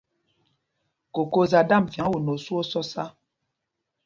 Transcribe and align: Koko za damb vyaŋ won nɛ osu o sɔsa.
Koko 1.17 1.41
za 1.51 1.59
damb 1.69 1.87
vyaŋ 1.93 2.07
won 2.11 2.23
nɛ 2.25 2.31
osu 2.37 2.51
o 2.61 2.63
sɔsa. 2.71 3.03